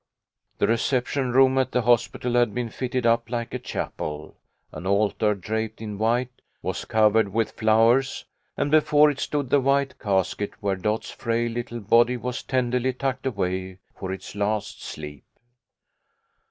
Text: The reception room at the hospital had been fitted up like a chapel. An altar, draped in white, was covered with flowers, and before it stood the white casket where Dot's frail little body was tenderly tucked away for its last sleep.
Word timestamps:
The 0.57 0.65
reception 0.65 1.31
room 1.31 1.59
at 1.59 1.73
the 1.73 1.83
hospital 1.83 2.33
had 2.33 2.55
been 2.55 2.69
fitted 2.71 3.05
up 3.05 3.29
like 3.29 3.53
a 3.53 3.59
chapel. 3.59 4.35
An 4.71 4.87
altar, 4.87 5.35
draped 5.35 5.79
in 5.79 5.99
white, 5.99 6.31
was 6.63 6.85
covered 6.85 7.29
with 7.29 7.51
flowers, 7.51 8.25
and 8.57 8.71
before 8.71 9.11
it 9.11 9.19
stood 9.19 9.51
the 9.51 9.61
white 9.61 9.99
casket 9.99 10.53
where 10.59 10.75
Dot's 10.75 11.11
frail 11.11 11.51
little 11.51 11.81
body 11.81 12.17
was 12.17 12.41
tenderly 12.41 12.93
tucked 12.93 13.27
away 13.27 13.77
for 13.95 14.11
its 14.11 14.33
last 14.33 14.81
sleep. 14.81 15.23